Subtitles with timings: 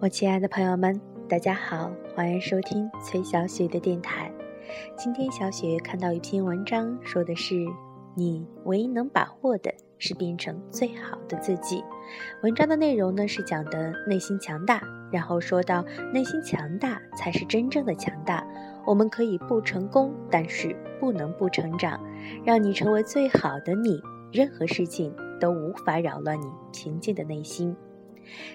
[0.00, 4.32] 我亲爱的朋友们，大家好，欢迎收听崔小雪的电台。
[4.96, 7.66] 今天小雪看到一篇文章，说的是
[8.14, 11.82] 你唯一能把握的是变成最好的自己。
[12.44, 14.80] 文章的内容呢是讲的内心强大，
[15.10, 15.84] 然后说到
[16.14, 18.46] 内心强大才是真正的强大。
[18.86, 22.00] 我们可以不成功，但是不能不成长。
[22.44, 27.74] 让你成为最好的你，任何事情都无法扰乱你平静的内心。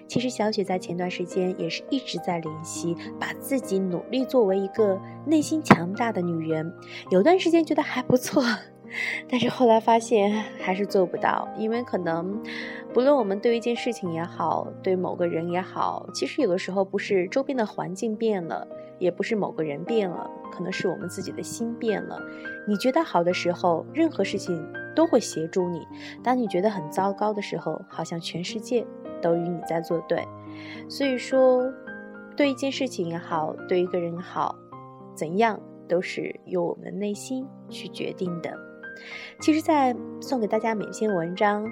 [0.07, 6.73] 其实小雪在前段时间也是一直在练习，把自己努力作为一个内心强大的女人。
[7.09, 8.43] 有段时间觉得还不错，
[9.29, 12.41] 但是后来发现还是做不到，因为可能
[12.93, 18.67] 不论我们对一件事情也好，对某个人也好，其实有的时候不是周边的环境变了，
[18.99, 22.21] 也不是某个人变了，可能是我们自己的心变了。
[22.67, 24.55] 你觉得好的时候，任何事情
[24.95, 25.81] 都会协助你；
[26.23, 28.85] 当你觉得很糟糕的时候，好像全世界。
[29.21, 30.27] 都与你在作对，
[30.89, 31.63] 所以说，
[32.35, 34.53] 对一件事情也好，对一个人也好，
[35.15, 38.53] 怎样都是由我们内心去决定的。
[39.39, 41.65] 其实，在送给大家每篇文章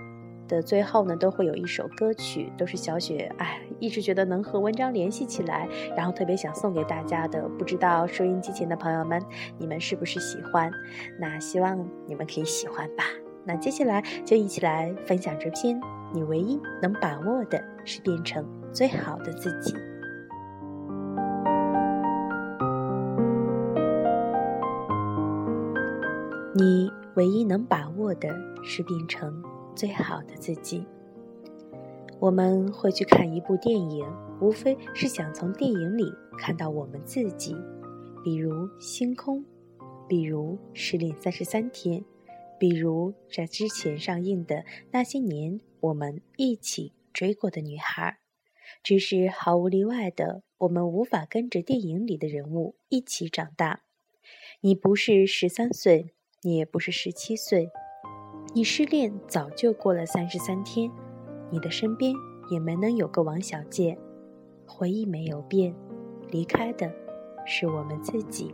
[0.52, 7.48] 的最后呢，都会有一首歌曲，都是小雪哎一直觉得能和文章联系起来，然后特别想送给大家的。
[7.58, 9.20] 不知道收音机前的朋友们，
[9.58, 10.70] 你们是不是喜欢？
[11.18, 13.06] 那希望你们可以喜欢吧。
[13.46, 15.80] 那接下来就一起来分享这篇。
[16.14, 19.74] 你唯一能把握的是变成最好的自己。
[26.54, 28.30] 你唯一能把握的
[28.64, 29.42] 是变成
[29.76, 30.86] 最好的自己。
[32.20, 34.06] 我们会去看一部电影，
[34.40, 37.56] 无非是想从电影里看到我们自己，
[38.24, 39.40] 比如《星空》，
[40.08, 42.02] 比如《失恋三十三天》，
[42.60, 45.60] 比如在之前上映的那些年。
[45.82, 48.20] 我们一起追过的女孩，
[48.84, 53.82] 只是毫无例外的，我们无法跟着电影里的人物一起长大。
[54.60, 57.72] 你不是十三岁，你也不是十七岁，
[58.54, 60.92] 你失恋早就过了三十三天，
[61.50, 62.14] 你的身边
[62.50, 63.98] 也没能有个王小贱。
[64.68, 65.74] 回忆没有变，
[66.32, 66.92] 离开的
[67.46, 68.54] 是我们自己。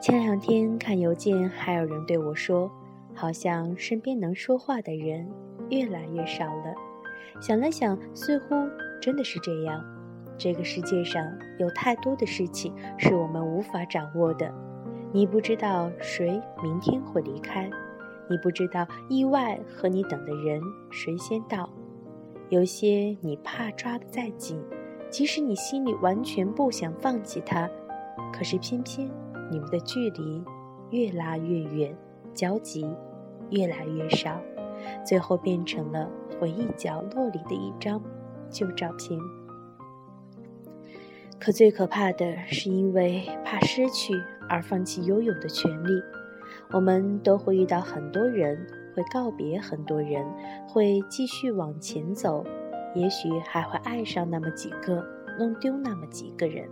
[0.00, 2.70] 前两天看邮件，还有人对我说，
[3.14, 5.28] 好像身边能说话的人。
[5.68, 6.74] 越来越少了。
[7.40, 8.54] 想了想，似乎
[9.00, 9.82] 真的是这样。
[10.38, 11.24] 这个世界上
[11.58, 14.52] 有太多的事情是我们无法掌握的。
[15.12, 17.70] 你不知道谁明天会离开，
[18.28, 20.60] 你不知道意外和你等的人
[20.90, 21.68] 谁先到。
[22.48, 24.62] 有些你怕抓得再紧，
[25.10, 27.68] 即使你心里完全不想放弃他，
[28.32, 29.10] 可是偏偏
[29.50, 30.42] 你们的距离
[30.90, 31.96] 越拉越远，
[32.34, 32.86] 交集
[33.50, 34.40] 越来越少。
[35.04, 38.02] 最后变成了回忆角落里的一张
[38.50, 39.18] 旧照片。
[41.38, 44.14] 可最可怕的是，因为怕失去
[44.48, 46.02] 而放弃拥有的权利。
[46.70, 50.24] 我们都会遇到很多人，会告别很多人，
[50.68, 52.44] 会继续往前走，
[52.94, 55.04] 也许还会爱上那么几个，
[55.38, 56.68] 弄丢那么几个人。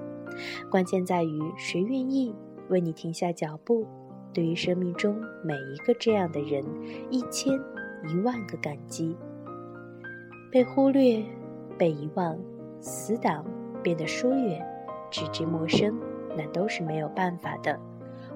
[0.71, 2.35] 关键在于谁愿意
[2.69, 3.87] 为你停下脚步。
[4.33, 6.65] 对于生命中每一个这样的人，
[7.11, 7.61] 一千。
[8.09, 9.15] 一万个感激，
[10.51, 11.23] 被忽略，
[11.77, 12.35] 被遗忘，
[12.81, 13.45] 死党
[13.83, 14.67] 变得疏远，
[15.11, 16.01] 直至陌生，
[16.35, 17.79] 那都是没有办法的。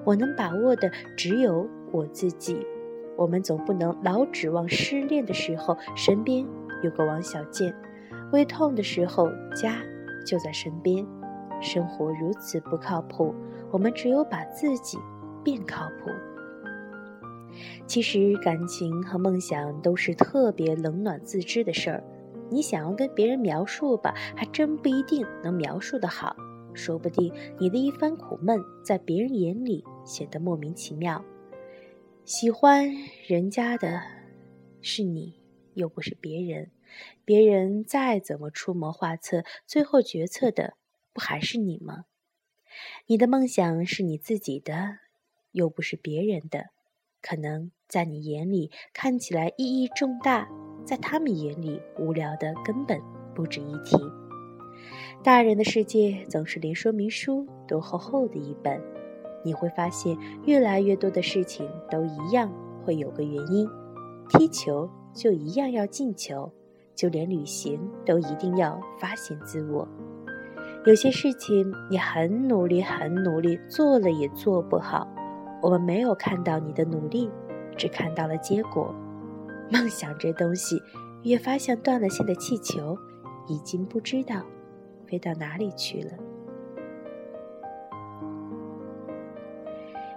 [0.05, 2.65] 我能把握的只有我自己。
[3.17, 6.45] 我们总不能老指望失恋的时候身边
[6.83, 7.73] 有个王小贱，
[8.31, 9.81] 胃痛的时候家
[10.25, 11.05] 就在身边。
[11.61, 13.33] 生活如此不靠谱，
[13.71, 14.97] 我们只有把自己
[15.43, 16.11] 变靠谱。
[17.87, 22.03] 其实，感情和梦想都是特别冷暖自知的事儿。
[22.49, 26.35] 你想要跟别人描述吧，还真不一定能描述的好。
[26.73, 31.25] 说不定你的一番苦闷，在别人眼里显得莫名其妙。
[32.23, 32.89] 喜欢
[33.27, 34.01] 人家的
[34.81, 35.41] 是你，
[35.73, 36.71] 又不是别人。
[37.25, 40.75] 别人再怎么出谋划策，最后决策的
[41.11, 42.05] 不还是你吗？
[43.07, 44.99] 你的梦想是你自己的，
[45.51, 46.67] 又不是别人的。
[47.21, 50.47] 可能在你眼里看起来意义重大，
[50.85, 53.01] 在他们眼里无聊的根本
[53.33, 53.97] 不值一提。
[55.23, 58.79] 大人的世界总是连说明书都厚厚的一本，
[59.45, 62.51] 你会发现越来越多的事情都一样
[62.83, 63.69] 会有个原因。
[64.27, 66.51] 踢球就一样要进球，
[66.95, 69.87] 就连旅行都一定要发现自我。
[70.85, 75.07] 有些事情你很努力很努力做了也做不好。
[75.61, 77.29] 我们没有看到你的努力，
[77.77, 78.93] 只看到了结果。
[79.71, 80.81] 梦想这东西，
[81.23, 82.97] 越发像断了线的气球，
[83.47, 84.43] 已经不知道
[85.07, 86.11] 飞到哪里去了。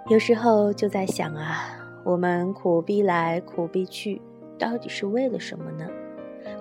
[0.09, 1.69] 有时候就在想啊，
[2.03, 4.23] 我们苦逼来苦逼去，
[4.59, 5.87] 到底是为了什么呢？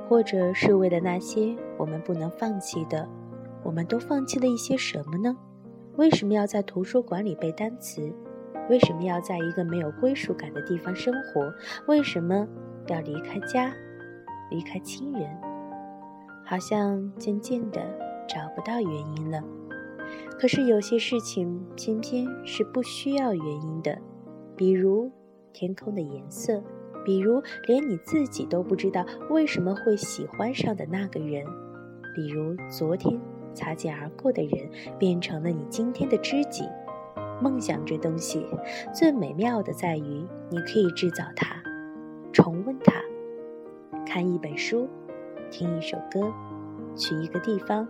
[0.05, 3.07] 或者是为了那些我们不能放弃的？
[3.63, 5.33] 我们都放弃了一些什么呢？
[5.95, 8.13] 为什么要在图书馆里背单词？
[8.69, 11.49] 为什么要在一个没有归属感的地方生活？
[11.87, 12.45] 为什么
[12.87, 13.73] 要离开家，
[14.51, 15.25] 离开亲人？
[16.43, 17.79] 好像渐渐的
[18.27, 19.41] 找不到原因了。
[20.39, 23.97] 可是有些事情偏偏是不需要原因的，
[24.55, 25.11] 比如
[25.51, 26.63] 天空的颜色，
[27.03, 31.43] 比如连你自己都不知道为什么会喜欢上的那个人，
[32.15, 33.19] 比如昨天
[33.53, 34.69] 擦肩而过的人
[34.99, 36.63] 变成了你今天的知己。
[37.41, 38.45] 梦想这东西
[38.93, 41.55] 最美妙的在于，你可以制造它，
[42.31, 42.93] 重温它，
[44.05, 44.87] 看一本书，
[45.51, 46.33] 听一首歌，
[46.95, 47.87] 去一个地方，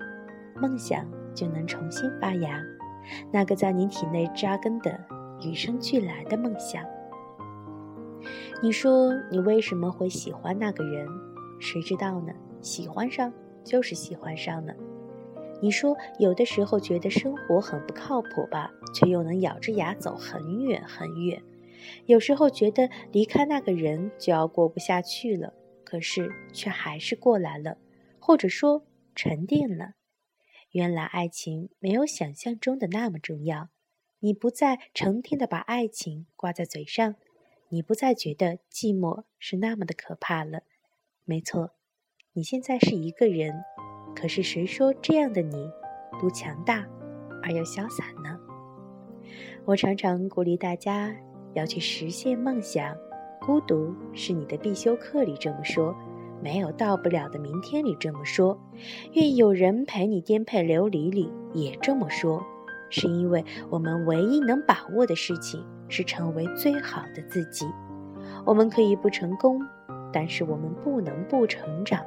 [0.60, 1.06] 梦想。
[1.38, 2.60] 就能重新发芽，
[3.32, 5.00] 那个在你体内扎根的
[5.44, 6.84] 与生俱来的梦想。
[8.60, 11.08] 你说你为什么会喜欢那个人？
[11.60, 12.34] 谁知道呢？
[12.60, 13.32] 喜欢上
[13.64, 14.74] 就是喜欢上了。
[15.62, 21.40] 你说有的时候觉得生活很不靠谱吧，却又能咬着牙走很远很远。
[22.08, 27.78] 有时候觉得离开那个人就要过不下去了，可是却还是过来了，
[28.20, 28.82] 或者说
[29.14, 29.92] 沉淀了。
[30.72, 33.70] 原来爱情没有想象中的那么重要，
[34.20, 37.16] 你不再成天的把爱情挂在嘴上，
[37.70, 40.64] 你不再觉得寂寞是那么的可怕了。
[41.24, 41.72] 没错，
[42.34, 43.64] 你现在是一个人，
[44.16, 45.70] 可是谁说这样的你
[46.20, 46.88] 不强大
[47.42, 48.40] 而又潇洒呢？
[49.66, 51.16] 我常常鼓励大家
[51.54, 52.96] 要去实现梦想，
[53.42, 55.96] 孤独是你的必修课里这么说。
[56.42, 58.60] 没有到不了的明天里这么说，
[59.14, 62.44] 愿有人陪你颠沛流离里也这么说，
[62.90, 67.66] 是因为我们唯一能把握的事情是成为最好的自己。
[68.46, 69.60] 我们可以不成功，
[70.14, 72.06] 但是我们不能不成长。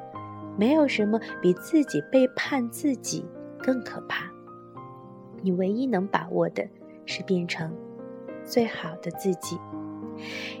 [0.57, 3.25] 没有什么比自己背叛自己
[3.59, 4.31] 更可怕。
[5.41, 6.67] 你唯一能把握的
[7.05, 7.73] 是变成
[8.43, 9.57] 最好的自己。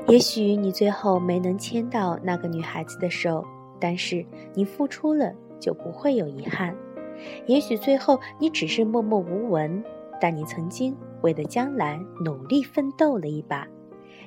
[0.07, 3.45] 也许你最后没能牵到那个女孩子的手。
[3.81, 4.23] 但是
[4.53, 6.73] 你付出了，就不会有遗憾。
[7.47, 9.83] 也许最后你只是默默无闻，
[10.21, 13.67] 但你曾经为了将来努力奋斗了一把。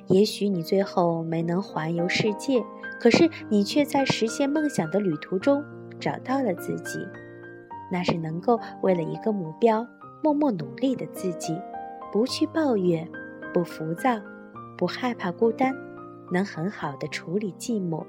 [0.07, 2.63] 也许你最后没能环游世界，
[2.99, 5.63] 可是你却在实现梦想的旅途中
[5.99, 6.99] 找到了自己。
[7.91, 9.87] 那是能够为了一个目标
[10.21, 11.57] 默默努力的自己，
[12.11, 13.07] 不去抱怨，
[13.53, 14.19] 不浮躁，
[14.77, 15.73] 不害怕孤单，
[16.31, 18.05] 能很好的处理寂寞。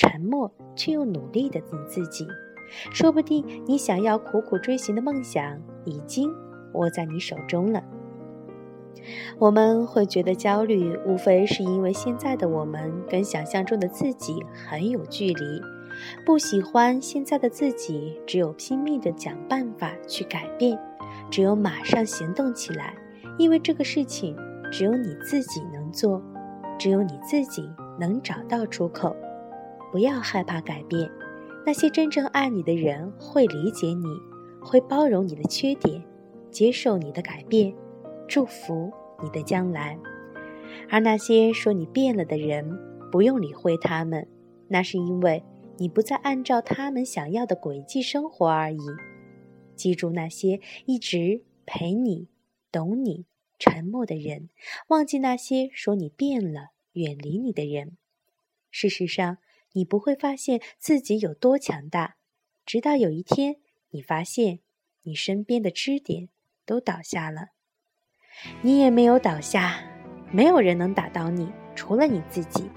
[0.00, 2.26] 沉默却又努力的你自己，
[2.90, 6.32] 说不定你想要苦苦追寻的梦想已经
[6.72, 7.84] 握在你手中了。
[9.38, 15.60] 我们会觉得焦虑，无非是因为现在的我们跟想象中的自己很有距离，
[16.24, 20.78] 不喜欢现在的自己，只有拼命的想办法去改变，
[21.30, 22.94] 只有马上行动起来，
[23.36, 24.34] 因为这个事情
[24.72, 26.22] 只有你自己能做，
[26.78, 29.14] 只有你自己能找到出口。
[29.90, 31.10] 不要害怕改变，
[31.66, 34.06] 那些真正爱你的人会理解你，
[34.62, 36.02] 会包容你的缺点，
[36.50, 37.74] 接受你的改变，
[38.28, 38.92] 祝福
[39.22, 39.98] 你的将来。
[40.88, 42.78] 而那些说你变了的人，
[43.10, 44.28] 不用理会他们，
[44.68, 45.42] 那是因为
[45.78, 48.78] 你不再按照他们想要的轨迹生活而已。
[49.74, 52.28] 记住那些一直陪你、
[52.70, 53.26] 懂你、
[53.58, 54.50] 沉默的人，
[54.88, 57.96] 忘记那些说你变了、远离你的人。
[58.70, 59.38] 事实上。
[59.72, 62.16] 你不会发现自己有多强大，
[62.66, 63.56] 直到有一天，
[63.90, 64.60] 你发现
[65.02, 66.28] 你身边的支点
[66.66, 67.48] 都倒下了，
[68.62, 69.82] 你也没有倒下，
[70.32, 72.70] 没有人能打倒你，除了你自己。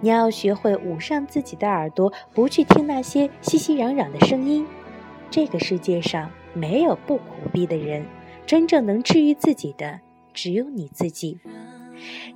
[0.00, 4.66] 你要学会捂上自己的耳朵，不去听那些熙熙攘攘的声音。
[5.30, 8.06] 这个世界上没有不苦逼的人，
[8.46, 10.00] 真正能治愈自己的
[10.32, 11.38] 只有你自己。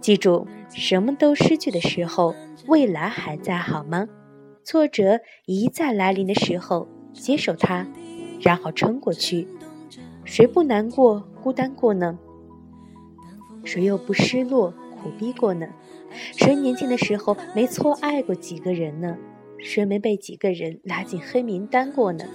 [0.00, 2.34] 记住，什么都失去的时候。
[2.66, 4.08] 未来还在好吗？
[4.62, 7.86] 挫折一再来临的时候，接受它，
[8.42, 9.48] 然后撑过去。
[10.24, 12.18] 谁不难过、孤单过呢？
[13.64, 15.66] 谁又不失落、苦逼过呢？
[16.36, 19.16] 谁年轻的时候没错爱过几个人呢？
[19.58, 22.26] 谁没被几个人拉进黑名单过呢？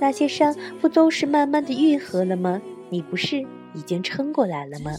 [0.00, 2.62] 那些伤不都是慢慢的愈合了吗？
[2.88, 3.42] 你不是
[3.74, 4.92] 已经撑过来了吗？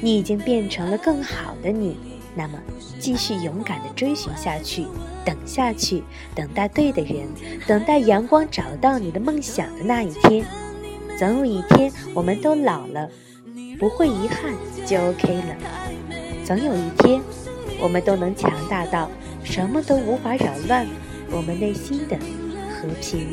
[0.00, 1.96] 你已经变成了更好的你。
[2.34, 2.58] 那么
[3.00, 4.86] 继续勇敢地追寻下去，
[5.24, 6.04] 等下去，
[6.36, 7.26] 等待对的人，
[7.66, 10.44] 等待阳光找到你的梦想的那一天。
[11.18, 13.10] 总有一天，我们都老了，
[13.76, 14.54] 不会遗憾
[14.86, 15.56] 就 OK 了。
[16.44, 17.20] 总有一天，
[17.80, 19.10] 我们都能强大到
[19.42, 20.86] 什么都无法扰乱
[21.32, 22.16] 我们内心的
[22.70, 23.26] 和平。